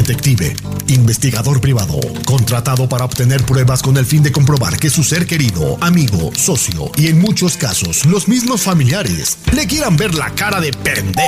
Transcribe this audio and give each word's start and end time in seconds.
Detective, 0.00 0.56
investigador 0.88 1.60
privado, 1.60 2.00
contratado 2.24 2.88
para 2.88 3.04
obtener 3.04 3.44
pruebas 3.44 3.82
con 3.82 3.98
el 3.98 4.06
fin 4.06 4.22
de 4.22 4.32
comprobar 4.32 4.78
que 4.78 4.88
su 4.88 5.04
ser 5.04 5.26
querido, 5.26 5.76
amigo, 5.82 6.30
socio 6.34 6.90
y 6.96 7.08
en 7.08 7.18
muchos 7.18 7.58
casos 7.58 8.06
los 8.06 8.26
mismos 8.26 8.62
familiares 8.62 9.36
le 9.52 9.66
quieran 9.66 9.98
ver 9.98 10.14
la 10.14 10.30
cara 10.30 10.58
de 10.58 10.72
pende. 10.72 11.22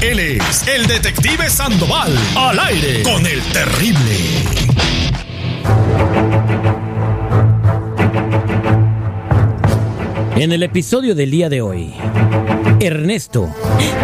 Él 0.00 0.18
es 0.18 0.66
el 0.66 0.88
Detective 0.88 1.48
Sandoval, 1.48 2.12
al 2.34 2.58
aire 2.58 3.04
con 3.04 3.24
el 3.24 3.40
terrible. 3.52 4.18
En 10.38 10.52
el 10.52 10.62
episodio 10.62 11.16
del 11.16 11.32
día 11.32 11.48
de 11.48 11.60
hoy, 11.60 11.92
Ernesto 12.78 13.48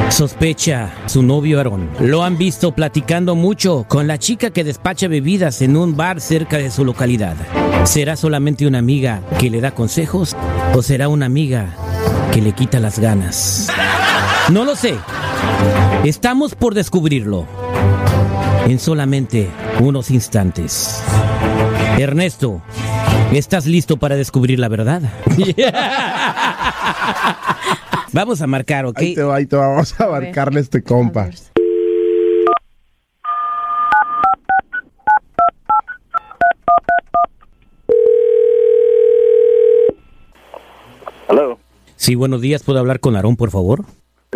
sospecha 0.09 0.93
su 1.07 1.23
novio 1.23 1.59
Aarón. 1.59 1.89
Lo 2.01 2.25
han 2.25 2.37
visto 2.37 2.75
platicando 2.75 3.37
mucho 3.37 3.87
con 3.87 4.09
la 4.09 4.19
chica 4.19 4.51
que 4.51 4.65
despacha 4.65 5.07
bebidas 5.07 5.63
en 5.63 5.77
un 5.77 5.97
bar 5.97 6.21
cerca 6.21 6.59
de 6.59 6.73
su 6.73 6.85
localidad. 6.85 7.37
¿Será 7.85 8.17
solamente 8.17 8.67
una 8.67 8.79
amiga 8.79 9.23
que 9.39 9.49
le 9.49 9.61
da 9.61 9.77
consejos 9.77 10.35
o 10.75 10.83
será 10.83 11.07
una 11.07 11.27
amiga 11.27 11.69
que 12.33 12.43
le 12.43 12.51
quita 12.51 12.81
las 12.81 12.99
ganas? 12.99 13.69
No 14.51 14.65
lo 14.65 14.75
sé. 14.75 14.97
Estamos 16.03 16.57
por 16.57 16.75
descubrirlo 16.75 17.47
en 18.67 18.81
solamente 18.81 19.51
unos 19.79 20.11
instantes. 20.11 21.01
Ernesto, 21.97 22.61
¿estás 23.33 23.67
listo 23.67 23.97
para 23.97 24.17
descubrir 24.17 24.59
la 24.59 24.69
verdad? 24.69 25.03
Vamos 28.13 28.41
a 28.43 28.47
marcar, 28.47 28.87
¿ok? 28.87 28.99
Ahí 28.99 29.15
te 29.15 29.23
va, 29.23 29.37
ahí 29.37 29.47
te 29.47 29.57
va. 29.57 29.69
Vamos 29.69 30.01
a 30.01 30.09
marcarle 30.09 30.61
a 30.61 30.63
este 30.63 30.83
compa. 30.83 31.31
Hello. 41.29 41.59
Sí, 41.97 42.15
buenos 42.15 42.41
días. 42.41 42.63
¿Puedo 42.63 42.79
hablar 42.79 43.01
con 43.01 43.17
Aarón, 43.17 43.37
por 43.37 43.51
favor? 43.51 43.85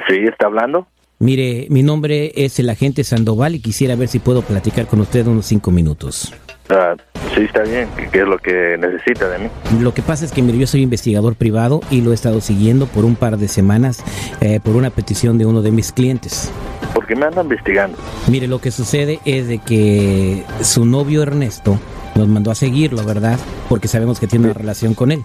Sí, 0.08 0.16
está 0.28 0.46
hablando. 0.46 0.86
Mire, 1.20 1.66
mi 1.70 1.82
nombre 1.82 2.32
es 2.36 2.58
el 2.60 2.70
agente 2.70 3.02
Sandoval 3.04 3.54
y 3.56 3.60
quisiera 3.60 3.96
ver 3.96 4.08
si 4.08 4.20
puedo 4.20 4.42
platicar 4.42 4.86
con 4.86 5.00
usted 5.00 5.26
unos 5.26 5.46
cinco 5.46 5.70
minutos. 5.70 6.32
Ah, 6.70 6.94
sí, 7.34 7.42
está 7.42 7.62
bien. 7.62 7.88
¿Qué, 8.12 8.20
es 8.20 8.26
lo 8.26 8.38
que 8.38 8.76
necesita 8.78 9.28
de 9.28 9.38
mí? 9.38 9.48
Lo 9.80 9.94
que 9.94 10.02
pasa 10.02 10.24
es 10.24 10.32
que 10.32 10.42
mire, 10.42 10.58
yo 10.58 10.66
soy 10.66 10.82
investigador 10.82 11.34
privado 11.34 11.80
y 11.90 12.02
lo 12.02 12.10
he 12.10 12.14
estado 12.14 12.40
siguiendo 12.40 12.86
por 12.86 13.04
un 13.04 13.16
par 13.16 13.38
de 13.38 13.48
semanas 13.48 14.04
eh, 14.40 14.60
por 14.60 14.76
una 14.76 14.90
petición 14.90 15.38
de 15.38 15.46
uno 15.46 15.62
de 15.62 15.70
mis 15.70 15.92
clientes. 15.92 16.52
¿Por 16.94 17.06
qué 17.06 17.16
me 17.16 17.26
anda 17.26 17.42
investigando? 17.42 17.96
Mire, 18.28 18.48
lo 18.48 18.60
que 18.60 18.70
sucede 18.70 19.20
es 19.24 19.48
de 19.48 19.58
que 19.58 20.44
su 20.60 20.84
novio 20.84 21.22
Ernesto 21.22 21.78
nos 22.16 22.28
mandó 22.28 22.50
a 22.50 22.54
seguirlo, 22.54 23.04
¿verdad? 23.04 23.38
Porque 23.68 23.88
sabemos 23.88 24.20
que 24.20 24.26
tiene 24.26 24.46
una 24.46 24.54
relación 24.54 24.94
con 24.94 25.12
él. 25.12 25.22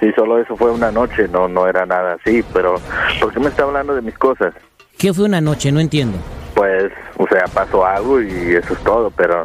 Sí, 0.00 0.10
solo 0.16 0.38
eso 0.38 0.56
fue 0.56 0.72
una 0.72 0.90
noche, 0.90 1.28
no, 1.28 1.48
no 1.48 1.68
era 1.68 1.86
nada 1.86 2.14
así, 2.14 2.42
pero 2.52 2.74
¿por 3.20 3.32
qué 3.32 3.38
me 3.38 3.48
está 3.48 3.62
hablando 3.62 3.94
de 3.94 4.02
mis 4.02 4.18
cosas? 4.18 4.52
¿Qué 4.98 5.14
fue 5.14 5.24
una 5.24 5.40
noche? 5.40 5.70
No 5.70 5.78
entiendo. 5.78 6.18
Pues, 6.54 6.92
o 7.18 7.26
sea, 7.28 7.44
pasó 7.54 7.86
algo 7.86 8.20
y 8.20 8.56
eso 8.56 8.74
es 8.74 8.80
todo, 8.80 9.10
pero 9.10 9.44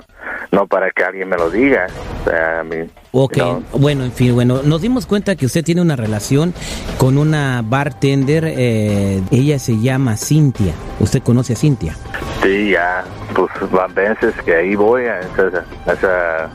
no 0.52 0.68
para 0.68 0.92
que 0.92 1.04
alguien 1.04 1.30
me 1.30 1.38
lo 1.38 1.50
diga. 1.50 1.88
O 2.22 2.30
sea, 2.30 2.64
mí... 2.64 2.90
Ok, 3.12 3.38
no. 3.38 3.64
bueno, 3.74 4.04
en 4.04 4.12
fin, 4.12 4.34
bueno, 4.34 4.62
nos 4.64 4.82
dimos 4.82 5.06
cuenta 5.06 5.36
que 5.36 5.46
usted 5.46 5.64
tiene 5.64 5.82
una 5.82 5.96
relación 5.96 6.54
con 6.98 7.18
una 7.18 7.64
bartender, 7.64 8.46
eh, 8.46 9.22
ella 9.32 9.60
se 9.60 9.80
llama 9.80 10.18
Cintia. 10.18 10.74
¿Usted 11.00 11.22
conoce 11.22 11.54
a 11.54 11.56
Cintia? 11.56 11.96
Sí, 12.44 12.72
ya, 12.72 13.04
pues 13.34 13.50
van 13.72 13.94
veces 13.94 14.34
que 14.46 14.56
ahí 14.56 14.76
voy 14.76 15.06
a, 15.06 15.20
esa, 15.20 15.66
a, 15.86 15.94
esa, 15.94 16.46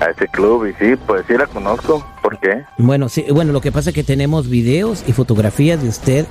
a 0.00 0.10
ese 0.10 0.28
club 0.28 0.66
y 0.66 0.72
sí, 0.74 0.96
pues 1.06 1.24
sí 1.26 1.34
la 1.34 1.46
conozco. 1.46 2.06
¿Por 2.22 2.38
qué? 2.38 2.64
Bueno, 2.78 3.08
sí, 3.08 3.24
bueno, 3.30 3.52
lo 3.52 3.60
que 3.60 3.72
pasa 3.72 3.90
es 3.90 3.94
que 3.94 4.04
tenemos 4.04 4.48
videos 4.48 5.04
y 5.06 5.12
fotografías 5.12 5.82
de 5.82 5.88
usted 5.88 6.26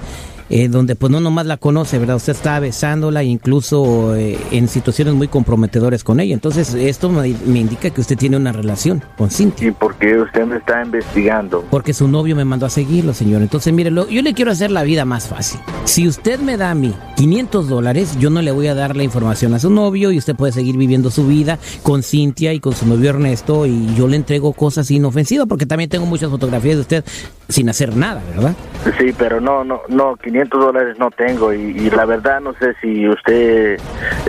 eh, 0.50 0.68
donde 0.68 0.96
pues 0.96 1.12
no 1.12 1.20
nomás 1.20 1.46
la 1.46 1.58
conoce, 1.58 1.98
¿verdad? 2.00 2.18
Usted 2.18 2.34
está 2.34 2.60
besándola 2.60 3.24
incluso 3.24 4.16
eh, 4.16 4.38
en 4.52 4.68
situaciones 4.68 5.14
muy 5.14 5.28
comprometedoras 5.28 6.04
con 6.04 6.20
ella. 6.20 6.34
Entonces 6.34 6.74
esto 6.74 7.10
me, 7.10 7.34
me 7.46 7.60
indica 7.60 7.90
que 7.90 8.02
usted 8.02 8.18
tiene 8.18 8.38
una 8.38 8.52
relación 8.52 9.04
con 9.18 9.30
Cintia. 9.32 9.68
¿Y 9.68 9.72
por 9.72 9.96
qué 9.96 10.18
usted 10.18 10.46
me 10.46 10.58
está 10.58 10.84
investigando? 10.84 11.64
Porque 11.72 11.94
su 11.94 12.08
novio 12.08 12.36
me 12.36 12.46
mandó 12.46 12.66
a 12.66 12.70
seguirlo, 12.70 13.14
señor. 13.14 13.42
Entonces, 13.42 13.74
mire, 13.74 13.92
lo- 13.92 14.08
yo 14.10 14.22
le 14.22 14.34
quiero 14.34 14.52
hacer 14.52 14.72
la 14.72 14.84
vida 14.84 15.06
más 15.06 15.28
fácil. 15.28 15.60
Si 15.86 16.08
usted 16.08 16.40
me 16.40 16.58
da 16.58 16.72
a 16.72 16.76
mí 16.76 16.94
500 17.18 17.68
dólares, 17.70 18.18
yo 18.20 18.30
no 18.30 18.42
le 18.42 18.52
voy 18.52 18.68
a 18.68 18.76
dar 18.76 18.96
la 18.96 19.04
información 19.04 19.54
a 19.54 19.60
su 19.60 19.70
novio 19.70 20.12
y 20.12 20.18
usted 20.18 20.36
puede 20.36 20.52
seguir 20.54 20.78
viviendo 20.78 21.10
su 21.12 21.26
vida 21.28 21.60
con 21.84 22.04
Cintia 22.04 22.54
y 22.54 22.60
con 22.60 22.74
su 22.76 22.86
novio 22.88 23.10
Ernesto 23.10 23.66
y 23.66 23.94
yo 23.96 24.08
le 24.08 24.16
entrego 24.16 24.54
cosas 24.54 24.90
inofensivas 24.92 25.48
porque 25.48 25.66
también 25.66 25.90
tengo 25.90 26.06
muchas 26.06 26.30
fotografías 26.30 26.76
de 26.76 26.82
usted 26.82 27.06
sin 27.48 27.70
hacer 27.70 27.96
nada, 27.96 28.22
¿verdad? 28.34 28.54
Sí, 28.98 29.14
pero 29.18 29.40
no, 29.40 29.64
no, 29.64 29.82
no, 29.88 30.16
500 30.16 30.60
dólares 30.60 31.00
no 31.00 31.12
tengo 31.12 31.54
y, 31.54 31.90
la 31.90 32.06
verdad 32.06 32.40
no 32.42 32.54
sé 32.54 32.76
si 32.82 33.08
usted 33.08 33.80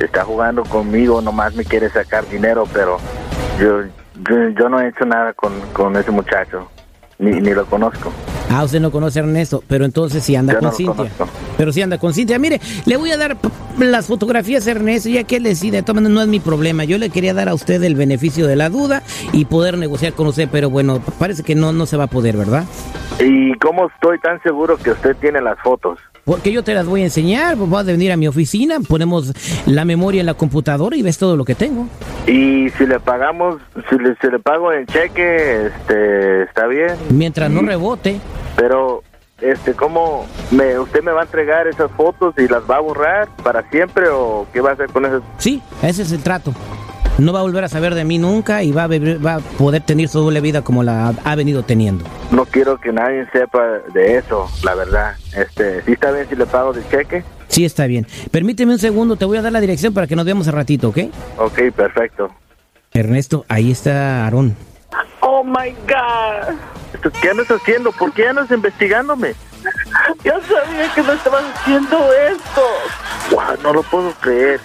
está 0.00 0.25
jugando 0.25 0.65
conmigo, 0.65 1.21
nomás 1.21 1.54
me 1.54 1.65
quiere 1.65 1.88
sacar 1.91 2.27
dinero, 2.28 2.65
pero 2.72 2.99
yo, 3.60 3.82
yo, 4.28 4.49
yo 4.50 4.69
no 4.69 4.81
he 4.81 4.88
hecho 4.88 5.04
nada 5.04 5.32
con, 5.32 5.53
con 5.72 5.97
ese 5.97 6.10
muchacho, 6.10 6.71
ni, 7.19 7.32
ni 7.41 7.53
lo 7.53 7.66
conozco. 7.66 8.12
Ah, 8.51 8.65
usted 8.65 8.81
no 8.81 8.91
conoce 8.91 9.19
a 9.19 9.23
Ernesto, 9.23 9.62
pero 9.67 9.84
entonces 9.84 10.23
sí 10.23 10.37
anda 10.37 10.55
Yo 10.55 10.61
con 10.61 10.69
no 10.69 10.75
Cintia. 10.75 11.11
Pero 11.57 11.73
sí 11.73 11.83
anda 11.83 11.99
con 11.99 12.15
Cintia. 12.15 12.39
Mire, 12.39 12.61
le 12.84 12.97
voy 12.97 13.11
a 13.11 13.17
dar 13.17 13.37
las 13.79 14.07
fotografías 14.07 14.67
a 14.67 14.71
Ernesto, 14.71 15.09
ya 15.09 15.25
que 15.25 15.37
él 15.37 15.43
decide. 15.43 15.83
Maneras, 15.83 16.11
no 16.11 16.23
es 16.23 16.29
mi 16.29 16.41
problema. 16.41 16.84
Yo 16.84 16.99
le 16.99 17.11
quería 17.11 17.34
dar 17.34 17.49
a 17.49 17.55
usted 17.55 17.83
el 17.83 17.95
beneficio 17.95 18.47
de 18.47 18.57
la 18.57 18.71
duda 18.71 19.03
y 19.33 19.45
poder 19.45 19.79
negociar 19.79 20.12
con 20.12 20.27
usted, 20.27 20.49
pero 20.51 20.71
bueno, 20.71 21.01
parece 21.19 21.43
que 21.43 21.55
no, 21.55 21.73
no 21.73 21.87
se 21.87 21.97
va 21.97 22.05
a 22.05 22.09
poder, 22.09 22.37
¿verdad? 22.37 22.65
¿Y 23.21 23.55
cómo 23.59 23.89
estoy 23.89 24.19
tan 24.21 24.43
seguro 24.43 24.77
que 24.77 24.91
usted 24.91 25.17
tiene 25.17 25.41
las 25.41 25.59
fotos? 25.61 25.99
Porque 26.26 26.50
yo 26.50 26.64
te 26.64 26.75
las 26.75 26.87
voy 26.87 27.03
a 27.03 27.04
enseñar, 27.04 27.56
pues, 27.56 27.70
vas 27.70 27.82
a 27.87 27.92
venir 27.92 28.10
a 28.10 28.16
mi 28.16 28.26
oficina, 28.26 28.81
ponemos 28.81 29.32
la 29.64 29.84
memoria 29.84 30.19
en 30.19 30.26
la 30.26 30.34
computadora 30.34 30.97
y 30.97 31.03
ves 31.03 31.19
todo 31.19 31.37
lo 31.37 31.44
que 31.44 31.54
tengo. 31.54 31.87
Y 32.26 32.69
si 32.70 32.84
le 32.84 32.98
pagamos, 32.98 33.60
si 33.88 33.97
le, 33.97 34.16
si 34.20 34.26
le 34.28 34.41
pago 34.41 34.72
en 34.72 34.86
cheque, 34.86 35.66
este, 35.69 36.42
está 36.42 36.66
bien. 36.66 36.97
Mientras 37.10 37.48
no 37.48 37.62
Y- 37.62 37.66
rebote. 37.66 38.20
Pero, 38.56 39.04
este, 39.41 39.75
¿cómo 39.75 40.26
me, 40.50 40.76
usted 40.81 41.00
me 41.04 41.12
va 41.12 41.20
a 41.20 41.25
entregar 41.25 41.69
esas 41.69 41.92
fotos 41.92 42.34
y 42.38 42.48
las 42.48 42.62
va 42.69 42.78
a 42.78 42.81
borrar 42.81 43.28
para 43.44 43.62
siempre 43.70 44.09
o 44.09 44.48
qué 44.53 44.60
va 44.60 44.70
a 44.70 44.72
hacer 44.72 44.88
con 44.88 45.04
esas? 45.06 45.22
Sí, 45.38 45.62
ese 45.81 46.03
es 46.03 46.10
el 46.10 46.25
trato. 46.25 46.53
No 47.19 47.32
va 47.32 47.38
a 47.41 47.43
volver 47.43 47.65
a 47.65 47.69
saber 47.69 47.94
de 47.94 48.04
mí 48.04 48.19
nunca 48.19 48.62
y 48.62 48.72
va 48.72 48.84
a, 48.84 48.88
beber- 48.88 49.25
va 49.25 49.37
a 49.37 49.38
poder 49.38 49.82
tener 49.82 50.09
su 50.09 50.21
doble 50.21 50.41
vida 50.43 50.62
como 50.62 50.82
la 50.82 51.15
ha- 51.25 51.34
venido 51.34 51.62
teniendo. 51.62 52.04
No 52.31 52.44
quiero 52.44 52.78
que 52.78 52.93
nadie 52.93 53.27
sepa 53.32 53.62
de 53.94 54.19
eso, 54.19 54.47
la 54.62 54.75
verdad. 54.75 55.15
Este, 55.34 55.82
¿sí 55.82 55.93
está 55.93 56.10
bien 56.10 56.28
si 56.28 56.37
le 56.37 56.44
pago 56.44 56.75
de 56.75 56.87
cheque? 56.91 57.25
Sí, 57.49 57.65
está 57.65 57.87
bien. 57.87 58.06
Permíteme 58.31 58.72
un 58.75 58.78
segundo, 58.78 59.16
te 59.16 59.25
voy 59.25 59.38
a 59.38 59.43
dar 59.43 59.53
la 59.53 59.60
dirección 59.60 59.94
para 59.94 60.06
que 60.06 60.15
nos 60.15 60.27
veamos 60.27 60.47
a 60.49 60.50
ratito, 60.50 60.88
¿ok? 60.91 60.99
Ok, 61.38 61.59
perfecto. 61.75 62.31
Ernesto, 62.93 63.47
ahí 63.48 63.71
está 63.71 64.25
Aarón. 64.25 64.54
Oh 65.21 65.43
my 65.43 65.71
God. 65.88 66.54
¿Qué 67.22 67.31
andas 67.31 67.50
haciendo? 67.50 67.93
¿Por 67.93 68.12
qué 68.12 68.28
andas 68.28 68.50
investigándome? 68.50 69.34
Ya 70.22 70.34
sabía 70.43 70.95
que 70.95 71.03
me 71.03 71.15
estabas 71.15 71.45
haciendo 71.54 71.98
esto. 72.13 72.63
Wow, 73.30 73.57
no 73.63 73.72
lo 73.72 73.83
puedo 73.84 74.13
creer. 74.21 74.60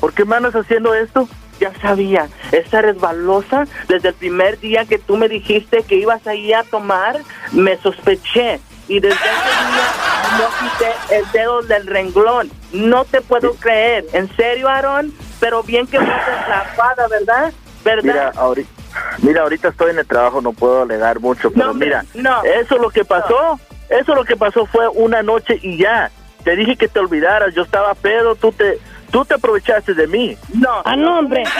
¿Por 0.00 0.12
qué 0.14 0.24
me 0.24 0.36
andas 0.36 0.54
haciendo 0.54 0.94
esto? 0.94 1.28
Ya 1.60 1.72
sabía, 1.80 2.26
esa 2.52 2.80
resbalosa, 2.80 3.66
desde 3.86 4.08
el 4.08 4.14
primer 4.14 4.58
día 4.58 4.86
que 4.86 4.98
tú 4.98 5.16
me 5.18 5.28
dijiste 5.28 5.82
que 5.82 5.96
ibas 5.96 6.26
ahí 6.26 6.52
a 6.54 6.62
tomar, 6.64 7.18
me 7.52 7.76
sospeché. 7.76 8.60
Y 8.88 8.98
desde 8.98 9.14
ese 9.14 9.24
día 9.24 10.38
no 10.38 10.48
quité 10.58 11.16
el 11.16 11.30
dedo 11.32 11.62
del 11.62 11.86
renglón. 11.86 12.50
No 12.72 13.04
te 13.04 13.20
puedo 13.20 13.54
creer. 13.54 14.04
¿En 14.14 14.34
serio, 14.36 14.68
Aaron? 14.68 15.12
Pero 15.38 15.62
bien 15.62 15.86
que 15.86 15.98
haces 15.98 16.48
la 16.48 16.62
fada, 16.74 17.06
¿verdad? 17.08 17.52
Mira, 17.84 17.96
¿Verdad? 18.02 18.32
ahorita, 18.36 18.70
mira, 19.18 19.42
ahorita 19.42 19.68
estoy 19.68 19.90
en 19.92 19.98
el 20.00 20.06
trabajo, 20.06 20.40
no 20.40 20.52
puedo 20.52 20.82
alegar 20.82 21.20
mucho, 21.20 21.50
pero 21.52 21.66
No, 21.68 21.74
mira, 21.74 22.04
no. 22.14 22.42
eso 22.42 22.76
lo 22.78 22.90
que 22.90 23.04
pasó, 23.04 23.60
eso 23.88 24.14
lo 24.14 24.24
que 24.24 24.36
pasó 24.36 24.66
fue 24.66 24.88
una 24.88 25.22
noche 25.22 25.58
y 25.62 25.76
ya. 25.78 26.10
Te 26.44 26.56
dije 26.56 26.76
que 26.76 26.88
te 26.88 26.98
olvidaras, 26.98 27.54
yo 27.54 27.62
estaba 27.62 27.94
pedo, 27.94 28.34
tú 28.34 28.50
te, 28.52 28.78
tú 29.10 29.24
te 29.24 29.34
aprovechaste 29.34 29.94
de 29.94 30.06
mí. 30.06 30.36
No. 30.54 30.82
Ah, 30.84 30.96
no, 30.96 31.18
hombre. 31.18 31.44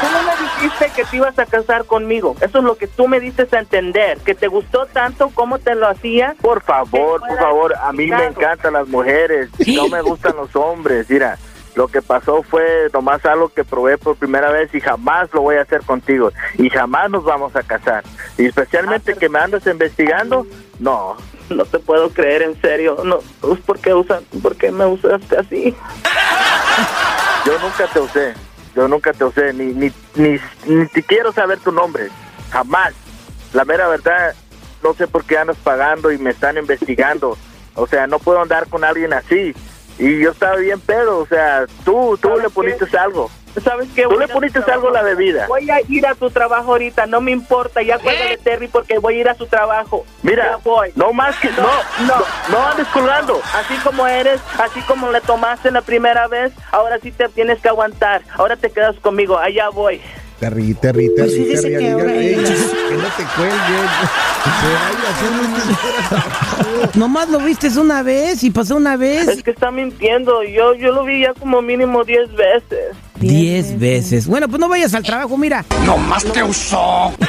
Tú 0.00 0.06
no 0.12 0.22
me 0.24 0.42
dijiste 0.42 0.90
que 0.94 1.04
te 1.04 1.16
ibas 1.16 1.38
a 1.38 1.46
casar 1.46 1.86
conmigo. 1.86 2.36
Eso 2.40 2.58
es 2.58 2.64
lo 2.64 2.76
que 2.76 2.86
tú 2.86 3.08
me 3.08 3.18
diste 3.18 3.48
a 3.50 3.58
entender. 3.60 4.18
Que 4.18 4.34
te 4.34 4.46
gustó 4.46 4.84
tanto 4.84 5.30
como 5.30 5.58
te 5.58 5.74
lo 5.74 5.88
hacía. 5.88 6.34
Por 6.42 6.62
favor, 6.62 7.20
por 7.20 7.38
favor, 7.38 7.74
a 7.80 7.92
mí 7.92 8.06
me 8.06 8.26
encantan 8.26 8.74
las 8.74 8.88
mujeres, 8.88 9.48
no 9.66 9.88
me 9.88 10.02
gustan 10.02 10.36
los 10.36 10.54
hombres, 10.54 11.08
mira. 11.08 11.38
Lo 11.76 11.88
que 11.88 12.00
pasó 12.00 12.42
fue 12.42 12.88
nomás 12.92 13.24
algo 13.26 13.50
que 13.50 13.62
probé 13.62 13.98
por 13.98 14.16
primera 14.16 14.50
vez 14.50 14.74
y 14.74 14.80
jamás 14.80 15.28
lo 15.34 15.42
voy 15.42 15.56
a 15.56 15.62
hacer 15.62 15.82
contigo. 15.82 16.32
Y 16.56 16.70
jamás 16.70 17.10
nos 17.10 17.24
vamos 17.24 17.54
a 17.54 17.62
casar. 17.62 18.02
Y 18.38 18.46
especialmente 18.46 19.14
que 19.14 19.28
me 19.28 19.38
andas 19.38 19.66
investigando, 19.66 20.46
no. 20.78 21.16
No 21.50 21.64
te 21.64 21.78
puedo 21.78 22.10
creer, 22.10 22.42
en 22.42 22.60
serio. 22.60 22.96
No, 23.04 23.18
¿por 23.66 23.78
qué, 23.78 23.94
usan, 23.94 24.24
¿por 24.42 24.56
qué 24.56 24.70
me 24.70 24.86
usaste 24.86 25.36
así? 25.36 25.76
Yo 27.46 27.56
nunca 27.60 27.86
te 27.86 28.00
usé. 28.00 28.34
yo 28.74 28.88
nunca 28.88 29.12
te 29.12 29.24
usé, 29.24 29.52
ni, 29.52 29.66
ni, 29.66 29.92
ni, 30.16 30.40
ni 30.66 30.86
te 30.88 31.00
quiero 31.00 31.32
saber 31.32 31.60
tu 31.60 31.70
nombre, 31.70 32.08
jamás. 32.50 32.92
La 33.52 33.64
mera 33.64 33.86
verdad, 33.86 34.34
no 34.82 34.94
sé 34.94 35.06
por 35.06 35.24
qué 35.24 35.38
andas 35.38 35.56
pagando 35.62 36.10
y 36.10 36.18
me 36.18 36.30
están 36.30 36.58
investigando. 36.58 37.38
O 37.76 37.86
sea, 37.86 38.08
no 38.08 38.18
puedo 38.18 38.42
andar 38.42 38.68
con 38.68 38.82
alguien 38.82 39.12
así. 39.12 39.54
Y 39.96 40.18
yo 40.18 40.32
estaba 40.32 40.56
bien 40.56 40.80
pedo, 40.80 41.20
o 41.20 41.26
sea, 41.26 41.66
tú, 41.84 42.18
tú 42.20 42.36
le 42.36 42.50
poniste 42.50 42.84
algo. 42.98 43.30
¿Sabes 43.62 43.88
qué? 43.94 44.02
Tú 44.02 44.10
Voy 44.10 44.18
le 44.18 44.28
poniste 44.28 44.58
algo 44.70 44.88
a 44.88 44.92
la 44.92 45.02
bebida. 45.02 45.46
Voy 45.46 45.68
a 45.70 45.76
ir 45.88 46.06
a 46.06 46.14
tu 46.14 46.30
trabajo 46.30 46.72
ahorita, 46.72 47.06
no 47.06 47.20
me 47.20 47.30
importa, 47.32 47.82
ya 47.82 47.98
cuélgale 47.98 48.36
Terry 48.38 48.68
porque 48.68 48.98
voy 48.98 49.16
a 49.16 49.20
ir 49.20 49.28
a 49.28 49.34
su 49.34 49.46
trabajo. 49.46 50.04
Mira, 50.22 50.58
voy. 50.62 50.90
no 50.94 51.12
más 51.12 51.36
que, 51.38 51.48
no, 51.50 51.62
No, 51.62 52.06
no, 52.06 52.24
no. 52.50 52.66
andes 52.68 52.86
colgando. 52.88 53.40
Así 53.54 53.74
como 53.82 54.06
eres, 54.06 54.40
así 54.58 54.80
como 54.82 55.10
le 55.10 55.20
tomaste 55.22 55.70
la 55.70 55.80
primera 55.82 56.28
vez, 56.28 56.52
ahora 56.70 56.98
sí 57.02 57.10
te 57.12 57.28
tienes 57.30 57.60
que 57.60 57.68
aguantar. 57.68 58.22
Ahora 58.36 58.56
te 58.56 58.70
quedas 58.70 58.96
conmigo, 59.00 59.38
allá 59.38 59.68
voy. 59.70 60.00
Terry, 60.38 60.74
Terry, 60.74 61.08
Pues 61.16 61.32
Terry, 61.34 61.54
Terry, 61.54 61.72
que 61.72 62.94
no 62.94 63.08
te 63.16 63.24
cuelguen. 63.36 63.88
Se 64.60 64.68
vaya 64.74 65.10
haciendo 65.10 66.88
Nomás 66.94 67.28
lo 67.30 67.38
viste 67.38 67.68
una 67.78 68.02
vez 68.02 68.42
y 68.44 68.50
pasó 68.50 68.76
una 68.76 68.94
Es 68.94 69.00
vez. 69.00 69.42
que 69.42 69.50
está 69.50 69.70
mintiendo, 69.70 70.42
yo 70.42 70.74
yo 70.74 70.92
lo 70.92 71.04
vi 71.04 71.22
ya 71.22 71.32
como 71.34 71.62
mínimo 71.62 72.04
10 72.04 72.34
veces. 72.34 72.96
Diez 73.20 73.78
veces. 73.78 74.26
Bueno, 74.26 74.48
pues 74.48 74.60
no 74.60 74.68
vayas 74.68 74.94
al 74.94 75.02
trabajo, 75.02 75.36
mira. 75.36 75.64
¡No 75.84 75.96
más 75.96 76.24
te 76.24 76.42
usó! 76.42 77.12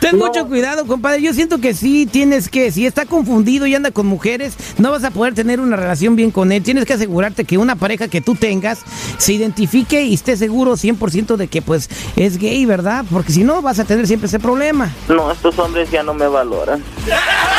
Ten 0.00 0.18
mucho 0.18 0.46
cuidado, 0.46 0.86
compadre. 0.86 1.22
Yo 1.22 1.34
siento 1.34 1.58
que 1.58 1.74
sí 1.74 2.06
tienes 2.06 2.48
que, 2.48 2.72
si 2.72 2.86
está 2.86 3.04
confundido 3.06 3.66
y 3.66 3.74
anda 3.74 3.90
con 3.90 4.06
mujeres, 4.06 4.54
no 4.78 4.90
vas 4.90 5.04
a 5.04 5.10
poder 5.10 5.34
tener 5.34 5.60
una 5.60 5.76
relación 5.76 6.16
bien 6.16 6.30
con 6.30 6.52
él. 6.52 6.62
Tienes 6.62 6.84
que 6.84 6.94
asegurarte 6.94 7.44
que 7.44 7.58
una 7.58 7.76
pareja 7.76 8.08
que 8.08 8.20
tú 8.20 8.34
tengas 8.34 8.80
se 9.18 9.34
identifique 9.34 10.02
y 10.02 10.14
esté 10.14 10.36
seguro 10.36 10.72
100% 10.72 11.36
de 11.36 11.48
que 11.48 11.62
pues 11.62 11.90
es 12.16 12.38
gay, 12.38 12.64
¿verdad? 12.64 13.04
Porque 13.10 13.32
si 13.32 13.44
no 13.44 13.60
vas 13.62 13.78
a 13.78 13.84
tener 13.84 14.06
siempre 14.06 14.28
ese 14.28 14.38
problema. 14.38 14.90
No, 15.08 15.30
estos 15.30 15.58
hombres 15.58 15.90
ya 15.90 16.02
no 16.02 16.14
me 16.14 16.28
valoran. 16.28 16.82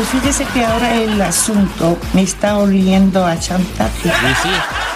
Pues 0.00 0.12
fíjese 0.12 0.46
que 0.46 0.64
ahora 0.64 0.94
el 0.94 1.20
asunto 1.20 1.98
me 2.14 2.22
está 2.22 2.56
oliendo 2.56 3.26
a 3.26 3.38
chantaje. 3.38 4.08
Sí, 4.08 4.34
sí. 4.42 4.89